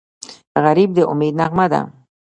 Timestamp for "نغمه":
1.39-1.65